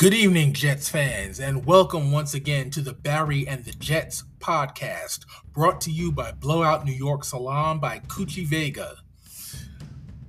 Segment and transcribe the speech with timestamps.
[0.00, 5.26] Good evening, Jets fans, and welcome once again to the Barry and the Jets podcast,
[5.52, 8.96] brought to you by Blowout New York Salon by Coochie Vega.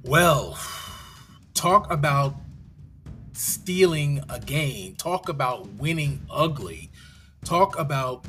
[0.03, 0.59] Well,
[1.53, 2.35] talk about
[3.31, 6.91] stealing a game, talk about winning ugly,
[7.45, 8.25] talk about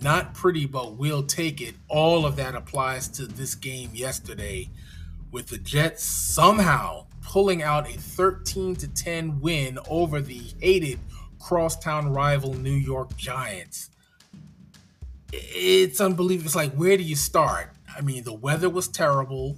[0.00, 1.74] not pretty, but we'll take it.
[1.88, 4.70] All of that applies to this game yesterday
[5.32, 11.00] with the Jets somehow pulling out a 13 to 10 win over the hated
[11.40, 13.90] crosstown rival New York Giants.
[15.32, 16.46] It's unbelievable.
[16.46, 17.72] It's like where do you start?
[17.96, 19.56] I mean, the weather was terrible.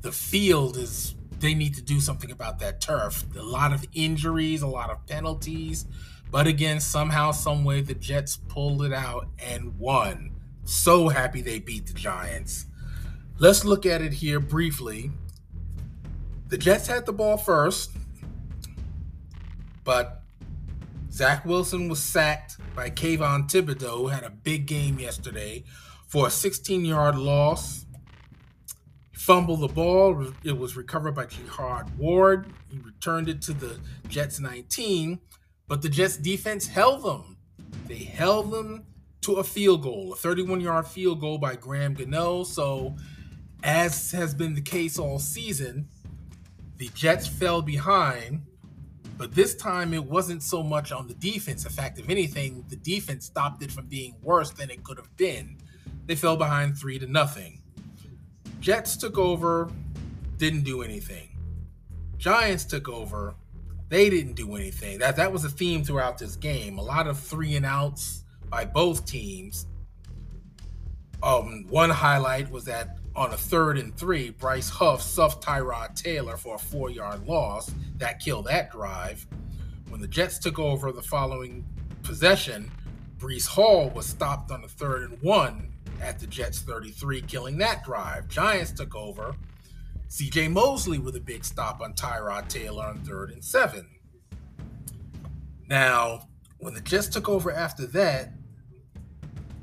[0.00, 3.24] The field is they need to do something about that turf.
[3.36, 5.86] A lot of injuries, a lot of penalties.
[6.30, 10.32] But again, somehow, some way, the Jets pulled it out and won.
[10.64, 12.66] So happy they beat the Giants.
[13.38, 15.10] Let's look at it here briefly.
[16.52, 17.92] The Jets had the ball first,
[19.84, 20.20] but
[21.10, 25.64] Zach Wilson was sacked by Kayvon Thibodeaux, who had a big game yesterday
[26.08, 27.86] for a 16 yard loss.
[29.14, 30.26] Fumbled the ball.
[30.44, 32.48] It was recovered by Jihad Ward.
[32.68, 35.20] He returned it to the Jets 19,
[35.68, 37.38] but the Jets defense held them.
[37.88, 38.84] They held them
[39.22, 42.44] to a field goal, a 31 yard field goal by Graham Gano.
[42.44, 42.96] So,
[43.62, 45.88] as has been the case all season,
[46.82, 48.42] the Jets fell behind,
[49.16, 51.64] but this time it wasn't so much on the defense.
[51.64, 55.16] In fact, if anything, the defense stopped it from being worse than it could have
[55.16, 55.58] been.
[56.06, 57.62] They fell behind three to nothing.
[58.58, 59.70] Jets took over,
[60.38, 61.28] didn't do anything.
[62.18, 63.36] Giants took over,
[63.88, 64.98] they didn't do anything.
[64.98, 66.78] That that was a theme throughout this game.
[66.78, 69.66] A lot of three and outs by both teams.
[71.22, 76.36] Um, one highlight was that on a third and three, Bryce Huff stuffed Tyrod Taylor
[76.36, 77.70] for a four yard loss.
[77.96, 79.26] That killed that drive.
[79.88, 81.64] When the Jets took over the following
[82.02, 82.70] possession,
[83.18, 87.84] Breece Hall was stopped on a third and one at the Jets 33, killing that
[87.84, 88.28] drive.
[88.28, 89.36] Giants took over.
[90.08, 93.88] CJ Mosley with a big stop on Tyrod Taylor on third and seven.
[95.68, 98.32] Now, when the Jets took over after that,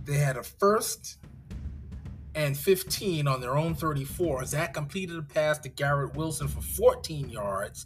[0.06, 1.18] they had a first
[2.36, 4.46] and 15 on their own 34.
[4.46, 7.86] Zach completed a pass to Garrett Wilson for 14 yards.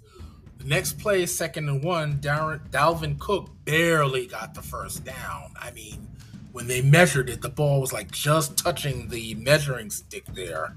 [0.58, 5.54] The next play, second and one, Darren, Dalvin Cook barely got the first down.
[5.60, 6.08] I mean,
[6.52, 10.76] when they measured it, the ball was like just touching the measuring stick there.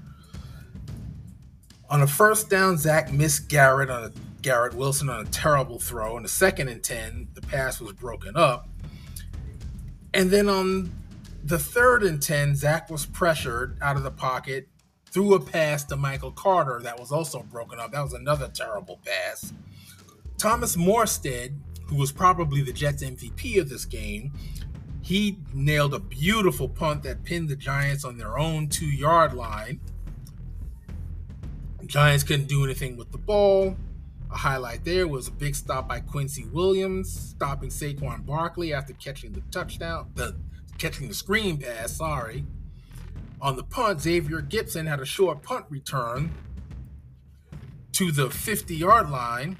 [1.89, 4.11] On a first down, Zach missed Garrett on a
[4.41, 6.15] Garrett Wilson on a terrible throw.
[6.15, 8.67] On the second and 10, the pass was broken up.
[10.13, 10.91] And then on
[11.47, 14.67] the third and 10, Zach was pressured out of the pocket,
[15.09, 17.93] threw a pass to Michael Carter that was also broken up.
[17.93, 19.53] That was another terrible pass.
[20.37, 24.33] Thomas Morstead, who was probably the Jets MVP of this game,
[25.01, 29.79] he nailed a beautiful punt that pinned the Giants on their own two yard line.
[31.85, 33.77] Giants couldn't do anything with the ball.
[34.29, 39.31] A highlight there was a big stop by Quincy Williams, stopping Saquon Barkley after catching
[39.31, 40.35] the touchdown, the
[40.77, 42.45] catching the screen pass, sorry.
[43.41, 46.31] On the punt, Xavier Gipson had a short punt return
[47.93, 49.57] to the 50 yard line.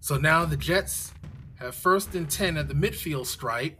[0.00, 1.12] So now the Jets
[1.58, 3.78] have first and 10 at the midfield stripe.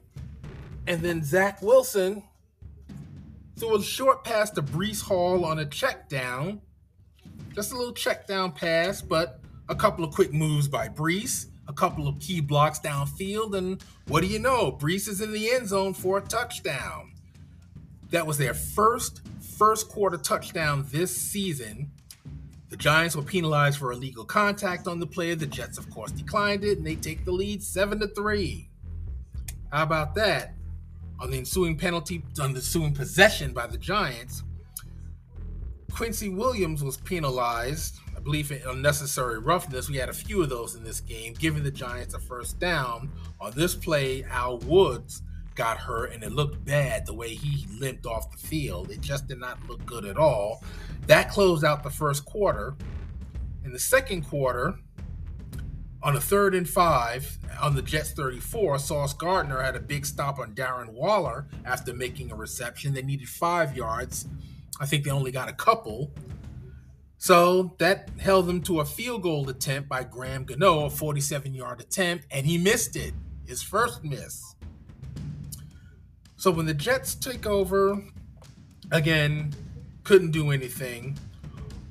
[0.86, 2.22] And then Zach Wilson
[3.58, 6.60] threw a short pass to Breece Hall on a check down.
[7.54, 11.72] Just a little check down pass, but a couple of quick moves by Breece a
[11.72, 14.72] couple of key blocks downfield, and what do you know?
[14.72, 17.12] Breece is in the end zone for a touchdown.
[18.10, 21.90] That was their first first quarter touchdown this season.
[22.68, 25.34] The Giants were penalized for illegal contact on the play.
[25.34, 28.70] The Jets, of course, declined it, and they take the lead seven to three.
[29.70, 30.54] How about that?
[31.20, 34.42] On the ensuing penalty, on the ensuing possession by the Giants,
[35.92, 39.88] Quincy Williams was penalized believe in unnecessary roughness.
[39.88, 43.10] We had a few of those in this game, giving the Giants a first down.
[43.40, 45.22] On this play, Al Woods
[45.54, 48.90] got hurt, and it looked bad the way he limped off the field.
[48.90, 50.62] It just did not look good at all.
[51.06, 52.74] That closed out the first quarter.
[53.64, 54.74] In the second quarter,
[56.02, 60.38] on a third and five on the Jets 34, Sauce Gardner had a big stop
[60.38, 62.92] on Darren Waller after making a reception.
[62.92, 64.26] They needed five yards.
[64.80, 66.10] I think they only got a couple.
[67.22, 71.80] So that held them to a field goal attempt by Graham Gano, a 47 yard
[71.80, 73.14] attempt, and he missed it,
[73.46, 74.56] his first miss.
[76.36, 78.02] So when the Jets take over,
[78.90, 79.54] again,
[80.02, 81.16] couldn't do anything.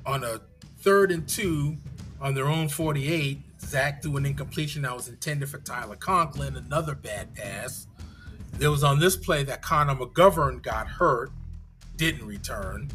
[0.04, 0.42] On a
[0.80, 1.78] third and two
[2.20, 6.94] on their own 48, Zach threw an incompletion that was intended for Tyler Conklin, another
[6.94, 7.86] bad pass.
[8.60, 11.32] It was on this play that Connor McGovern got hurt,
[11.96, 12.90] didn't return.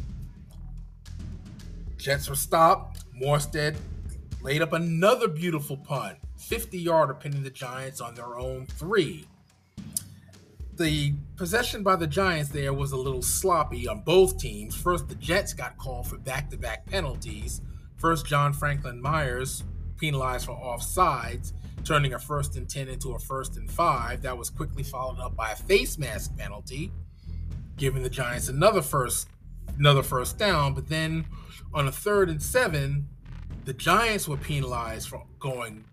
[1.98, 3.04] Jets were stopped.
[3.20, 3.76] Morstead
[4.40, 9.26] laid up another beautiful punt, 50 yarder, pinning the Giants on their own three.
[10.74, 14.76] The possession by the Giants there was a little sloppy on both teams.
[14.76, 17.60] First, the Jets got called for back to back penalties.
[17.96, 19.64] First, John Franklin Myers
[19.98, 21.52] penalized for offsides,
[21.84, 24.22] turning a first and 10 into a first and five.
[24.22, 26.92] That was quickly followed up by a face mask penalty,
[27.76, 29.28] giving the Giants another first
[29.78, 30.74] another first down.
[30.74, 31.26] But then
[31.74, 33.08] on a third and seven,
[33.64, 35.84] the Giants were penalized for going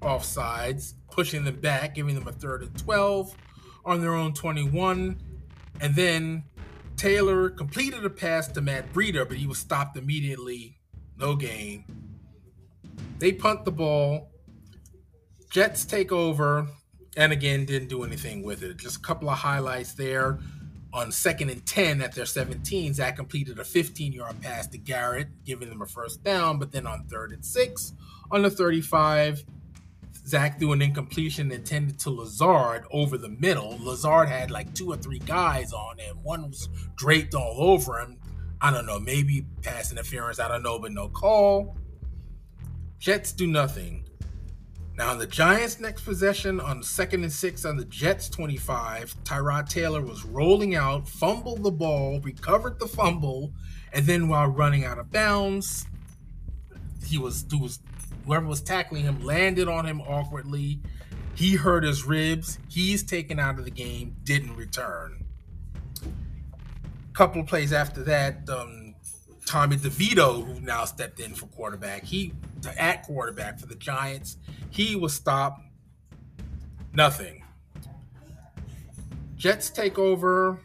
[0.00, 3.34] offsides, pushing them back, giving them a third and 12
[3.84, 5.20] on their own 21.
[5.80, 6.44] And then
[6.96, 10.78] Taylor completed a pass to Matt Breida, but he was stopped immediately.
[11.18, 11.84] No gain.
[13.18, 14.30] They punt the ball.
[15.50, 16.68] Jets take over,
[17.16, 18.76] and again, didn't do anything with it.
[18.76, 20.38] Just a couple of highlights there.
[20.92, 25.28] On second and 10 at their 17, Zach completed a 15 yard pass to Garrett,
[25.44, 26.58] giving them a first down.
[26.58, 27.92] But then on third and six,
[28.30, 29.44] on the 35,
[30.26, 33.78] Zach threw an incompletion intended to Lazard over the middle.
[33.80, 36.18] Lazard had like two or three guys on him.
[36.22, 38.18] One was draped all over him.
[38.60, 40.38] I don't know, maybe pass interference.
[40.38, 41.76] I don't know, but no call.
[42.98, 44.04] Jets do nothing.
[44.96, 49.68] Now, in the Giants' next possession on second and six on the Jets 25, Tyrod
[49.68, 53.52] Taylor was rolling out, fumbled the ball, recovered the fumble,
[53.92, 55.86] and then while running out of bounds,
[57.06, 57.80] he was, he was
[58.26, 60.80] whoever was tackling him landed on him awkwardly.
[61.34, 62.58] He hurt his ribs.
[62.68, 65.24] He's taken out of the game, didn't return.
[66.04, 68.79] A couple plays after that, um,
[69.50, 72.32] Tommy DeVito, who now stepped in for quarterback, he
[72.78, 74.36] at quarterback for the Giants,
[74.70, 75.60] he was stopped.
[76.94, 77.42] Nothing.
[79.36, 80.60] Jets take over.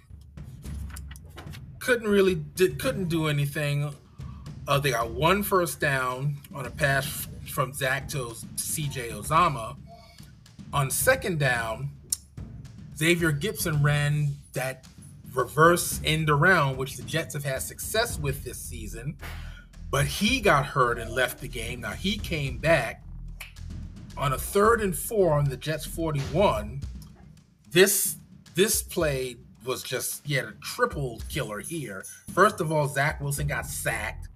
[1.80, 3.92] Couldn't really did couldn't do anything.
[4.68, 9.78] Uh, they got one first down on a pass from Zach to CJ Uzomah.
[10.74, 11.90] On second down,
[12.96, 14.86] Xavier Gipson ran that
[15.36, 19.18] reverse end around, which the Jets have had success with this season,
[19.92, 21.82] but he got hurt and left the game.
[21.82, 23.04] Now he came back
[24.18, 26.82] on a third and four on the Jets 41.
[27.72, 28.18] This
[28.56, 29.36] this play
[29.66, 32.06] was just yet a triple killer here.
[32.34, 34.30] First of all, Zach Wilson got sacked.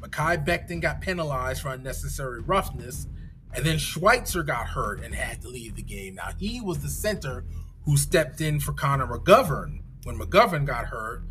[0.00, 3.06] Mekhi Becton got penalized for unnecessary roughness,
[3.54, 6.16] and then Schweitzer got hurt and had to leave the game.
[6.16, 7.44] Now he was the center
[7.84, 11.22] who stepped in for Connor McGovern when McGovern got hurt.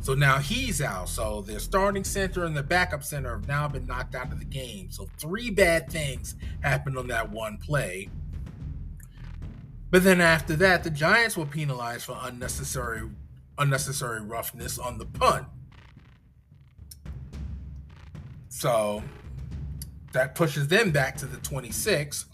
[0.00, 1.08] So now he's out.
[1.08, 4.44] So their starting center and the backup center have now been knocked out of the
[4.44, 4.90] game.
[4.90, 8.08] So three bad things happened on that one play.
[9.90, 13.08] But then after that, the Giants were penalized for unnecessary
[13.58, 15.46] unnecessary roughness on the punt.
[18.48, 19.02] So
[20.12, 22.26] that pushes them back to the 26.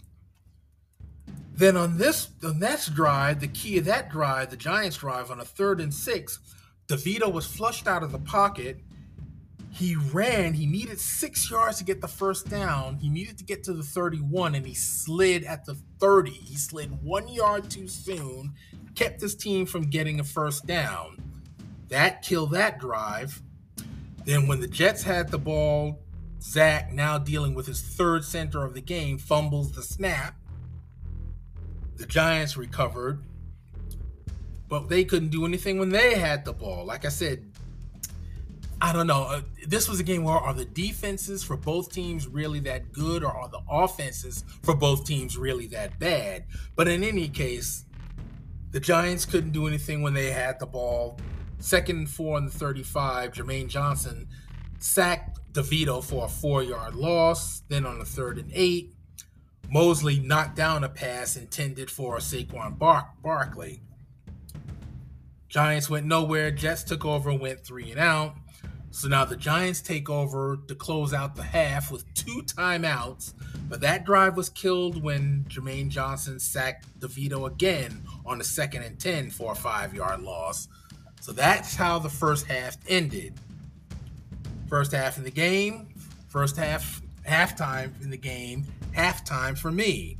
[1.55, 5.39] Then on this the next drive, the key of that drive, the Giants drive on
[5.39, 6.39] a third and six,
[6.87, 8.79] DeVito was flushed out of the pocket.
[9.71, 12.97] He ran, he needed six yards to get the first down.
[12.97, 16.29] He needed to get to the 31, and he slid at the 30.
[16.29, 18.53] He slid one yard too soon,
[18.93, 21.17] kept his team from getting a first down.
[21.89, 23.41] That killed that drive.
[24.25, 25.99] Then when the Jets had the ball
[26.43, 30.35] Zach, now dealing with his third center of the game, fumbles the snap.
[31.97, 33.23] The Giants recovered,
[34.67, 36.85] but they couldn't do anything when they had the ball.
[36.85, 37.45] Like I said,
[38.81, 39.23] I don't know.
[39.23, 43.23] Uh, this was a game where are the defenses for both teams really that good,
[43.23, 46.43] or are the offenses for both teams really that bad?
[46.75, 47.85] But in any case,
[48.71, 51.17] the Giants couldn't do anything when they had the ball.
[51.59, 54.27] Second and four on the 35, Jermaine Johnson
[54.79, 57.61] sacked DeVito for a four yard loss.
[57.69, 58.93] Then on the third and eight,
[59.73, 63.81] Mosley knocked down a pass intended for Saquon Bar- Barkley.
[65.49, 66.51] Giants went nowhere.
[66.51, 68.35] Jets took over and went three and out.
[68.91, 73.33] So now the Giants take over to close out the half with two timeouts.
[73.67, 78.99] But that drive was killed when Jermaine Johnson sacked DeVito again on the second and
[78.99, 80.67] 10 for a five yard loss.
[81.19, 83.33] So that's how the first half ended.
[84.67, 85.95] First half in the game,
[86.29, 88.65] first half, halftime in the game,
[88.95, 90.17] halftime for me.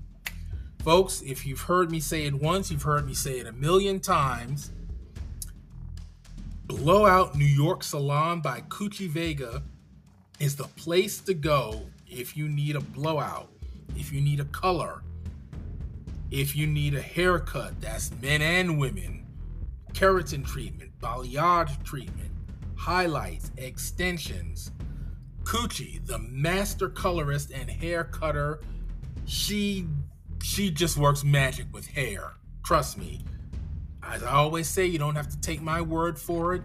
[0.84, 4.00] Folks, if you've heard me say it once, you've heard me say it a million
[4.00, 4.72] times.
[6.66, 9.64] Blowout New York Salon by Coochie Vega
[10.40, 13.50] is the place to go if you need a blowout.
[13.96, 15.04] if you need a color,
[16.32, 19.26] if you need a haircut, that's men and women,
[19.94, 22.32] keratin treatment, balayage treatment,
[22.76, 24.72] highlights, extensions,
[25.44, 28.62] Coochie, the master colorist and hair cutter,
[29.26, 29.88] she
[30.42, 32.34] she just works magic with hair.
[32.64, 33.24] Trust me.
[34.02, 36.64] As I always say, you don't have to take my word for it.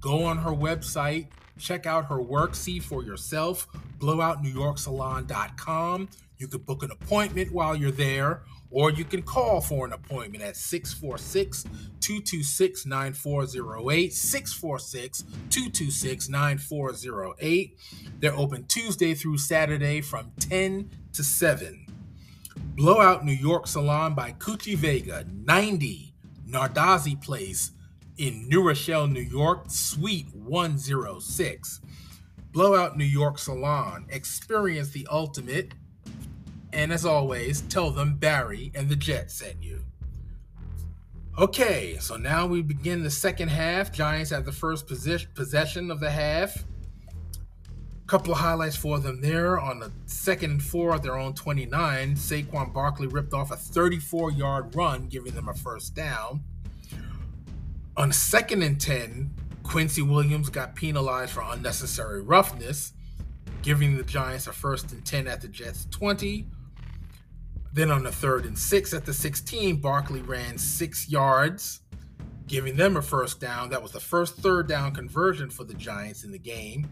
[0.00, 1.26] Go on her website,
[1.58, 3.68] check out her work, see for yourself.
[3.98, 6.08] BlowoutNewYorkSalon.com.
[6.38, 10.42] You could book an appointment while you're there, or you can call for an appointment
[10.44, 11.62] at 646
[12.00, 14.12] 226 9408.
[14.12, 17.78] 646 226 9408.
[18.20, 21.86] They're open Tuesday through Saturday from 10 to 7.
[22.74, 26.14] Blowout New York Salon by Coochie Vega, 90
[26.48, 27.72] Nardazzi Place
[28.16, 31.80] in New Rochelle, New York, Suite 106.
[32.52, 34.06] Blowout New York Salon.
[34.08, 35.74] Experience the ultimate
[36.78, 39.82] and as always, tell them Barry and the Jets sent you.
[41.36, 43.90] Okay, so now we begin the second half.
[43.90, 46.64] Giants have the first position, possession of the half.
[48.06, 49.58] Couple of highlights for them there.
[49.58, 54.30] On the second and four at their own 29, Saquon Barkley ripped off a 34
[54.30, 56.44] yard run, giving them a first down.
[57.96, 62.92] On second and 10, Quincy Williams got penalized for unnecessary roughness,
[63.62, 66.46] giving the Giants a first and 10 at the Jets 20.
[67.72, 71.80] Then on the third and six at the 16, Barkley ran six yards,
[72.46, 73.70] giving them a first down.
[73.70, 76.90] That was the first third down conversion for the Giants in the game.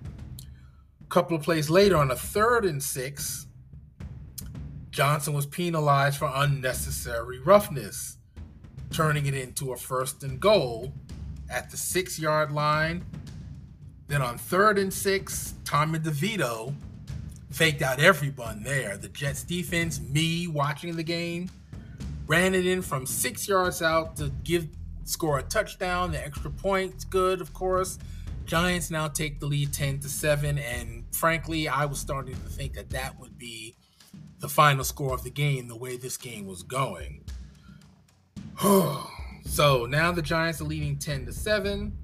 [1.02, 3.46] A couple of plays later, on a third and six,
[4.90, 8.18] Johnson was penalized for unnecessary roughness,
[8.90, 10.92] turning it into a first and goal
[11.50, 13.04] at the six yard line.
[14.08, 16.74] Then on third and six, Tommy DeVito
[17.50, 18.96] faked out everyone there.
[18.96, 21.50] The Jets defense, me watching the game,
[22.26, 24.68] ran it in from six yards out to give
[25.04, 26.12] score a touchdown.
[26.12, 27.98] The extra point's good, of course.
[28.44, 32.74] Giants now take the lead 10 to 7 and frankly, I was starting to think
[32.74, 33.74] that that would be
[34.38, 37.24] the final score of the game the way this game was going.
[39.44, 41.96] so, now the Giants are leading 10 to 7.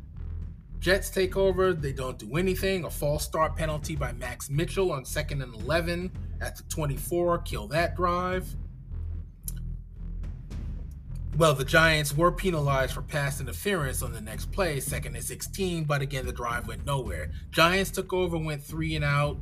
[0.82, 1.72] Jets take over.
[1.72, 2.84] They don't do anything.
[2.84, 6.10] A false start penalty by Max Mitchell on second and 11
[6.40, 7.38] at the 24.
[7.38, 8.52] Kill that drive.
[11.36, 15.84] Well, the Giants were penalized for pass interference on the next play, second and 16,
[15.84, 17.30] but again, the drive went nowhere.
[17.52, 19.38] Giants took over, went three and out,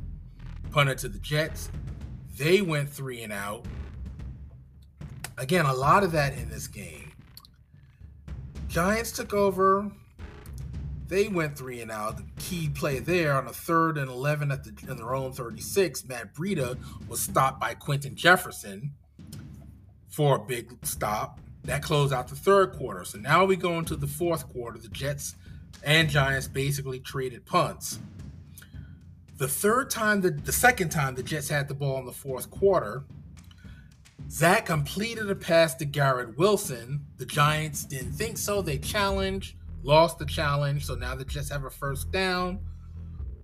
[0.69, 1.71] punted to the Jets.
[2.37, 3.65] They went three and out.
[5.39, 7.11] Again, a lot of that in this game.
[8.67, 9.91] Giants took over,
[11.11, 12.15] they went three and out.
[12.15, 16.07] The key play there on a third and 11 at the, in their own 36,
[16.07, 16.77] Matt Breida
[17.09, 18.93] was stopped by Quinton Jefferson
[20.07, 21.41] for a big stop.
[21.65, 23.03] That closed out the third quarter.
[23.03, 24.79] So now we go into the fourth quarter.
[24.79, 25.35] The Jets
[25.83, 27.99] and Giants basically traded punts.
[29.37, 32.49] The third time, the, the second time the Jets had the ball in the fourth
[32.49, 33.03] quarter,
[34.29, 37.05] Zach completed a pass to Garrett Wilson.
[37.17, 38.61] The Giants didn't think so.
[38.61, 40.85] They challenged lost the challenge.
[40.85, 42.59] So now they just have a first down.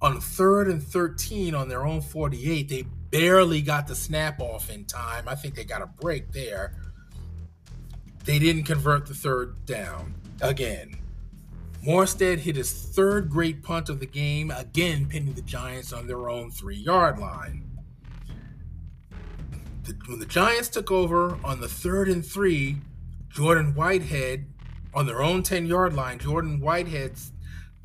[0.01, 4.85] On third and 13 on their own 48, they barely got the snap off in
[4.85, 5.27] time.
[5.27, 6.75] I think they got a break there.
[8.25, 10.97] They didn't convert the third down again.
[11.83, 16.29] Morstead hit his third great punt of the game, again pinning the Giants on their
[16.29, 17.63] own three yard line.
[19.83, 22.77] The, when the Giants took over on the third and three,
[23.29, 24.47] Jordan Whitehead
[24.97, 27.13] on their own 10 yard line, Jordan Whitehead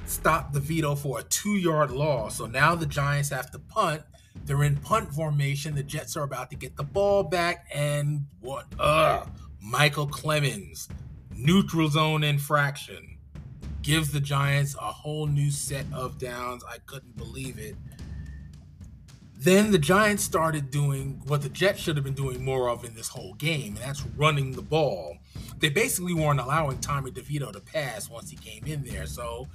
[0.06, 2.38] stopped DeVito for a two yard loss.
[2.38, 4.02] So now the Giants have to punt.
[4.46, 5.74] They're in punt formation.
[5.74, 7.66] The Jets are about to get the ball back.
[7.72, 8.64] And what?
[8.78, 9.26] Uh,
[9.62, 10.88] Micheal Clemons,
[11.36, 13.18] neutral zone infraction,
[13.82, 16.64] gives the Giants a whole new set of downs.
[16.66, 17.76] I couldn't believe it.
[19.42, 22.94] Then the Giants started doing what the Jets should have been doing more of in
[22.94, 25.18] this whole game, and that's running the ball
[25.62, 29.06] they basically weren't allowing Tommy DeVito to pass once he came in there.
[29.06, 29.46] So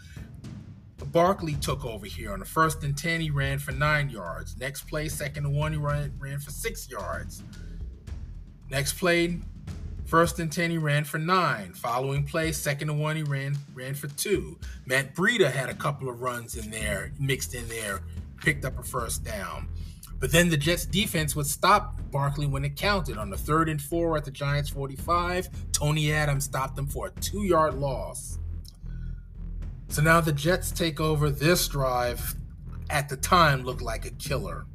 [1.12, 2.32] Barkley took over here.
[2.32, 4.58] On the first and 10, he ran for nine yards.
[4.58, 7.44] Next play, second and one, he ran, ran for six yards.
[8.70, 9.40] Next play,
[10.06, 11.74] first and 10, he ran for nine.
[11.74, 14.58] Following play, second and one, he ran ran for two.
[14.86, 18.02] Matt Breida had a couple of runs in there, mixed in there,
[18.42, 19.68] picked up a first down.
[20.20, 23.18] But then the Jets defense would stop Barkley when it counted.
[23.18, 27.12] On the third and four at the Giants 45, Tony Adams stopped them for a
[27.22, 28.40] two yard loss.
[29.90, 32.36] So now the Jets take over this drive,
[32.90, 34.66] at the time looked like a killer.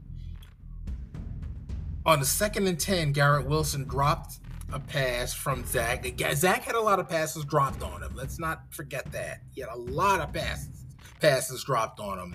[2.04, 4.38] On the second and 10, Garrett Wilson dropped
[4.73, 6.04] a pass from Zach.
[6.35, 8.12] Zach had a lot of passes dropped on him.
[8.14, 9.42] Let's not forget that.
[9.54, 10.85] He had a lot of passes,
[11.21, 12.35] passes dropped on him.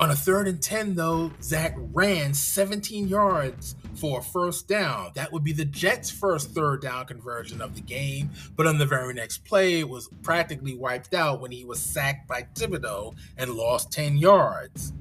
[0.00, 5.10] On a third and 10, though, Zach ran 17 yards for a first down.
[5.14, 8.30] That would be the Jets' first third down conversion of the game.
[8.56, 12.26] But on the very next play, it was practically wiped out when he was sacked
[12.26, 14.94] by Thibodeaux and lost 10 yards,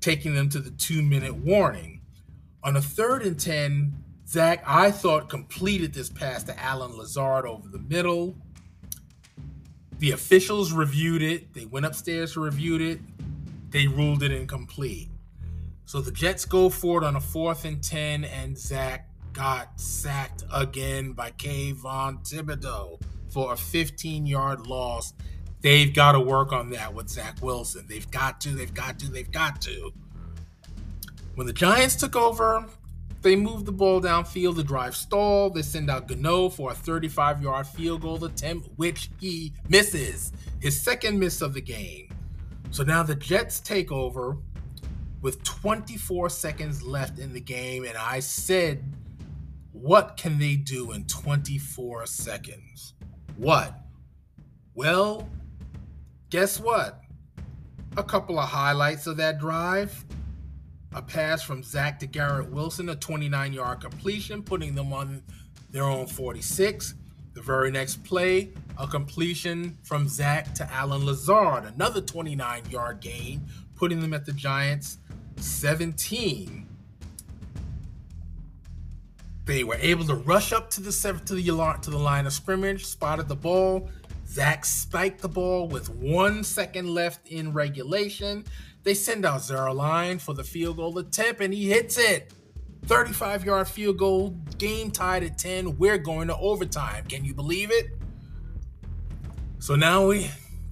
[0.00, 2.00] taking them to the two minute warning.
[2.64, 3.92] On a third and 10,
[4.26, 8.34] Zach, I thought, completed this pass to Allen Lazard over the middle.
[10.00, 11.54] The officials reviewed it.
[11.54, 12.98] They went upstairs, reviewed it.
[13.76, 15.10] They ruled it incomplete.
[15.84, 20.44] So the Jets go for it on a fourth and 10, and Zach got sacked
[20.50, 25.12] again by Kayvon Thibodeaux for a 15 yard loss.
[25.60, 27.84] They've got to work on that with Zach Wilson.
[27.86, 29.92] They've got to, they've got to, they've got to.
[31.34, 32.64] When the Giants took over,
[33.20, 34.56] they moved the ball downfield.
[34.56, 35.54] The drive stalled.
[35.54, 40.32] They send out Gano for a 35 yard field goal attempt, which he misses.
[40.60, 42.15] His second miss of the game.
[42.76, 44.36] So now the Jets take over
[45.22, 47.86] with 24 seconds left in the game.
[47.86, 48.84] And I said,
[49.72, 52.92] what can they do in 24 seconds?
[53.38, 53.80] What?
[54.74, 55.26] Well,
[56.28, 57.00] guess what?
[57.96, 60.04] A couple of highlights of that drive.
[60.94, 65.22] A pass from Zach to Garrett Wilson, a 29 yard completion, putting them on
[65.70, 66.92] their own 46.
[67.32, 73.46] The very next play, a completion from Zach to Allen Lazard, another 29 yard gain,
[73.74, 74.98] putting them at the Giants'
[75.36, 76.66] 17.
[79.44, 80.90] They were able to rush up to the
[81.26, 83.88] to the to the line of scrimmage, spotted the ball.
[84.26, 88.44] Zach spiked the ball with one second left in regulation.
[88.82, 92.32] They send out Zuerlein for the field goal attempt, and he hits it.
[92.86, 95.78] 35 yard field goal, game tied at 10.
[95.78, 97.04] We're going to overtime.
[97.06, 97.95] Can you believe it?
[99.58, 100.30] So now we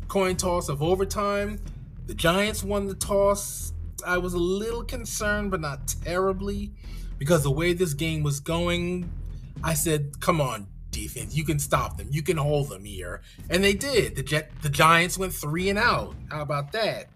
[0.09, 1.59] coin toss of overtime.
[2.07, 3.73] The Giants won the toss.
[4.07, 6.73] I was a little concerned, but not terribly,
[7.19, 9.11] because the way this game was going,
[9.63, 12.09] I said, "Come on, defense, you can stop them.
[12.11, 14.15] You can hold them here," and they did.
[14.15, 16.15] The Jet, the Giants went three and out.
[16.31, 17.09] How about that?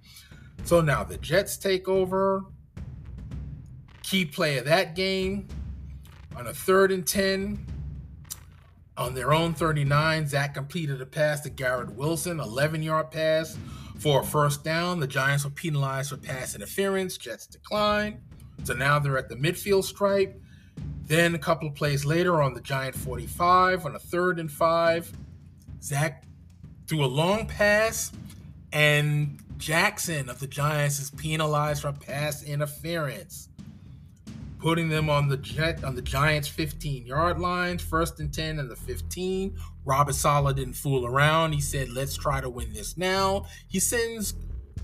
[0.64, 2.44] So now the Jets take over.
[4.02, 5.46] Key play of that game
[6.34, 7.66] on a third and ten.
[8.98, 13.56] On their own 39, Zach completed a pass to Garrett Wilson, 11 yard pass
[14.00, 14.98] for a first down.
[14.98, 17.16] The Giants were penalized for pass interference.
[17.16, 18.20] Jets decline.
[18.64, 20.42] So now they're at the midfield stripe.
[21.06, 25.12] Then a couple of plays later on the Giant 45 on a third and five,
[25.80, 26.24] Zach
[26.88, 28.10] threw a long pass,
[28.72, 33.48] and Jackson of the Giants is penalized for pass interference
[34.58, 38.70] putting them on the jet on the Giants 15 yard line, first and 10 and
[38.70, 39.56] the 15.
[39.84, 41.52] Robert Saleh didn't fool around.
[41.52, 43.46] He said, let's try to win this now.
[43.68, 44.34] He sends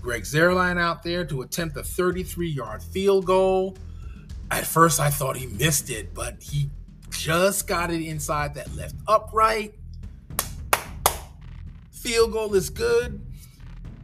[0.01, 3.77] Greg Zuerlein out there to attempt a 33 yard field goal.
[4.51, 6.69] At first, I thought he missed it, but he
[7.09, 9.73] just got it inside that left upright.
[11.91, 13.25] Field goal is good.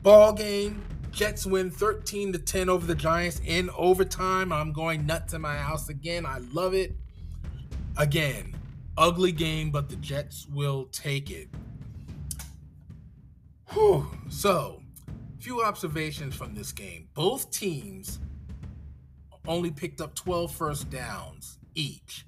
[0.02, 0.82] Ball game.
[1.12, 4.52] Jets win 13 to 10 over the Giants in overtime.
[4.52, 6.26] I'm going nuts in my house again.
[6.26, 6.96] I love it.
[7.98, 8.56] Again,
[8.98, 11.50] ugly game, but the Jets will take it.
[13.74, 14.08] Whew.
[14.30, 14.82] So,
[15.40, 17.10] few observations from this game.
[17.14, 18.20] Both teams
[19.48, 22.26] only picked up 12 first downs each.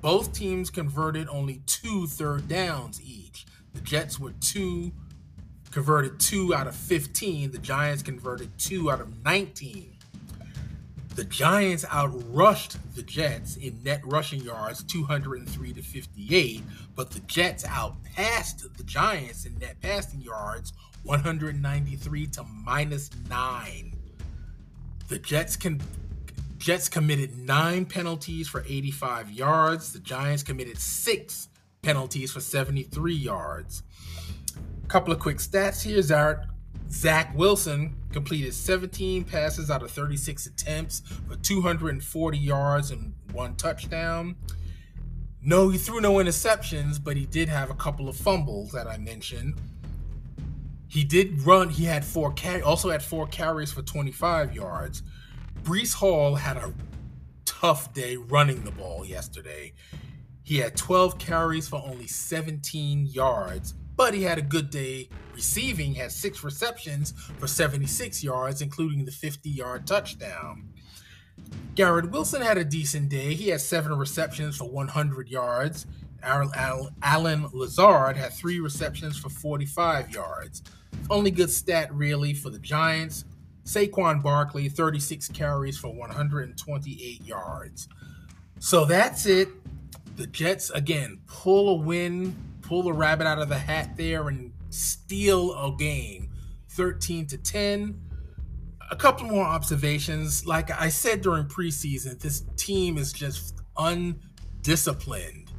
[0.00, 3.46] Both teams converted only two third downs each.
[3.74, 4.92] The Jets were two
[5.72, 7.50] converted two out of 15.
[7.50, 9.96] The Giants converted two out of 19.
[11.14, 16.62] The Giants outrushed the Jets in net rushing yards 203 to 58,
[16.94, 20.72] but the Jets outpassed the Giants in net passing yards
[21.04, 23.92] 193 to minus 9.
[25.08, 25.80] The Jets can
[26.56, 29.92] Jets committed 9 penalties for 85 yards.
[29.92, 31.48] The Giants committed 6
[31.82, 33.82] penalties for 73 yards
[34.92, 36.02] couple of quick stats here.
[36.02, 36.44] Zach,
[36.90, 44.36] Zach Wilson completed 17 passes out of 36 attempts for 240 yards and one touchdown.
[45.40, 48.98] No, he threw no interceptions, but he did have a couple of fumbles that I
[48.98, 49.54] mentioned.
[50.88, 51.70] He did run.
[51.70, 55.02] He had four carry, also had four carries for 25 yards.
[55.62, 56.70] Breece Hall had a
[57.46, 59.72] tough day running the ball yesterday.
[60.42, 65.94] He had 12 carries for only 17 yards, but he had a good day receiving,
[65.94, 70.70] had six receptions for 76 yards, including the 50 yard touchdown.
[71.76, 73.34] Garrett Wilson had a decent day.
[73.34, 75.86] He had seven receptions for 100 yards.
[76.20, 80.64] Allen Lazard had three receptions for 45 yards.
[81.08, 83.24] Only good stat, really, for the Giants.
[83.64, 87.88] Saquon Barkley, 36 carries for 128 yards.
[88.58, 89.48] So that's it.
[90.16, 92.34] The Jets, again, pull a win,
[92.72, 96.30] pull the rabbit out of the hat there, and steal a game
[96.70, 98.00] 13 to 10
[98.90, 100.46] a couple more observations.
[100.46, 105.50] Like I said during preseason, this team is just undisciplined.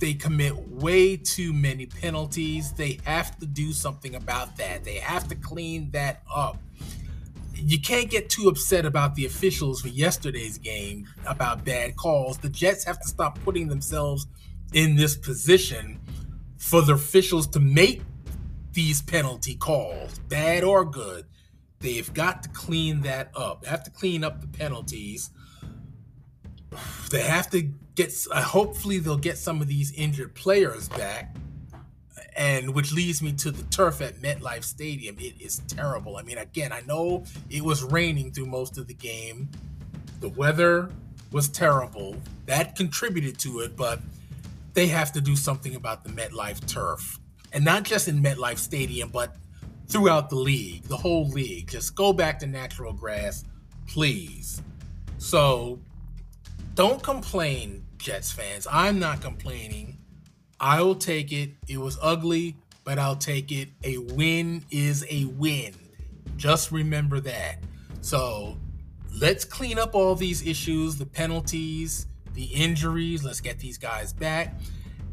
[0.00, 2.72] They commit way too many penalties.
[2.72, 4.82] They have to do something about that.
[4.82, 6.58] They have to clean that up.
[7.54, 12.38] You can't get too upset about the officials for yesterday's game about bad calls.
[12.38, 14.26] The Jets have to stop putting themselves
[14.72, 16.00] in this position
[16.62, 18.02] for the officials to make
[18.72, 21.26] these penalty calls, bad or good.
[21.80, 23.62] They've got to clean that up.
[23.62, 25.30] They have to clean up the penalties.
[27.10, 27.62] They have to
[27.96, 28.14] get.
[28.30, 31.34] Uh, hopefully, they'll get some of these injured players back,
[32.36, 35.16] and which leads me to the turf at MetLife Stadium.
[35.18, 36.16] It is terrible.
[36.16, 39.50] I mean, again, I know it was raining through most of the game.
[40.20, 40.90] The weather
[41.32, 42.16] was terrible.
[42.46, 44.00] That contributed to it, but
[44.74, 47.18] they have to do something about the MetLife turf,
[47.52, 49.36] and not just in MetLife Stadium, but
[49.88, 51.70] throughout the league, the whole league.
[51.70, 53.44] Just go back to natural grass,
[53.86, 54.62] please.
[55.18, 55.78] So
[56.74, 58.66] don't complain, Jets fans.
[58.70, 59.98] I'm not complaining.
[60.58, 61.50] I will take it.
[61.68, 63.68] It was ugly, but I'll take it.
[63.84, 65.74] A win is a win.
[66.36, 67.58] Just remember that.
[68.00, 68.56] So
[69.20, 73.24] let's clean up all these issues the penalties, the injuries.
[73.24, 74.60] Let's get these guys back.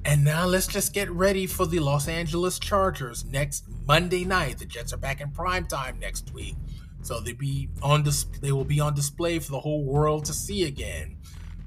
[0.06, 4.60] And now let's just get ready for the Los Angeles Chargers next Monday night.
[4.60, 6.56] The Jets are back in prime time next week.
[7.02, 10.34] So they be on dis- they will be on display for the whole world to
[10.34, 11.18] see again.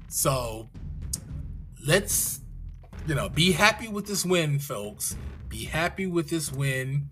[0.07, 0.69] So
[1.85, 2.43] let's
[3.07, 5.15] you know, be happy with this win, folks.
[5.49, 7.09] Be happy with this win.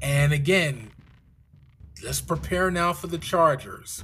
[0.00, 0.90] And again,
[2.02, 4.02] let's prepare now for the Chargers.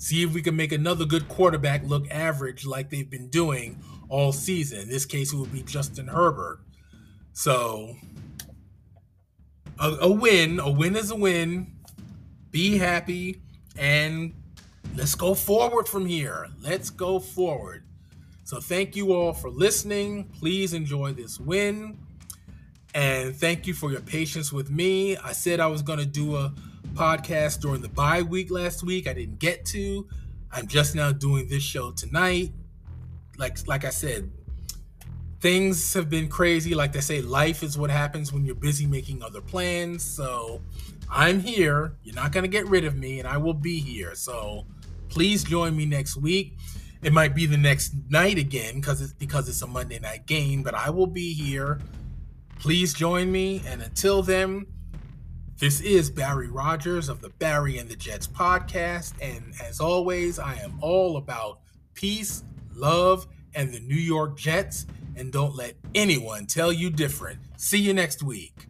[0.00, 4.32] See if we can make another good quarterback look average like they've been doing all
[4.32, 4.80] season.
[4.80, 6.60] In this case, it would be Justin Herbert.
[7.34, 7.96] So,
[9.78, 11.74] a, a win, a win is a win.
[12.50, 13.42] Be happy
[13.76, 14.32] and
[14.96, 16.48] let's go forward from here.
[16.62, 17.84] Let's go forward.
[18.44, 20.30] So, thank you all for listening.
[20.40, 21.98] Please enjoy this win.
[22.94, 25.18] And thank you for your patience with me.
[25.18, 26.54] I said I was going to do a
[26.90, 29.08] podcast during the bye week last week.
[29.08, 30.06] I didn't get to.
[30.52, 32.52] I'm just now doing this show tonight
[33.40, 34.30] like like I said,
[35.40, 36.74] things have been crazy.
[36.74, 40.04] Like they say, life is what happens when you're busy making other plans.
[40.04, 40.60] So
[41.10, 41.96] I'm here.
[42.04, 44.14] You're not gonna get rid of me, and I will be here.
[44.14, 44.66] So
[45.08, 46.58] please join me next week.
[47.02, 50.62] It might be the next night again because it's because it's a Monday night game,
[50.62, 51.80] but I will be here.
[52.58, 53.62] Please join me.
[53.66, 54.66] And until then,
[55.60, 59.12] this is Barry Rogers of the Barry and the Jets podcast.
[59.20, 61.60] And as always, I am all about
[61.94, 62.42] peace
[62.74, 64.86] love, and the New York Jets.
[65.16, 67.40] And don't let anyone tell you different.
[67.56, 68.69] See you next week.